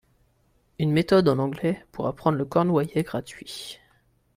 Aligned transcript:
une 0.79 0.91
méthode 0.91 1.27
en 1.29 1.37
anglais 1.37 1.85
pour 1.91 2.07
apprendre 2.07 2.35
le 2.39 2.45
cornouaillais, 2.45 3.03
gratuit. 3.03 3.77